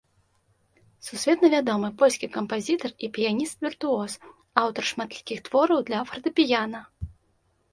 Сусветна 1.07 1.47
вядомы 1.55 1.89
польскі 1.99 2.29
кампазітар 2.37 2.91
і 3.07 3.09
піяніст-віртуоз, 3.17 4.11
аўтар 4.63 4.83
шматлікіх 4.93 5.39
твораў 5.49 5.79
для 5.91 5.99
фартэпіяна. 6.09 6.79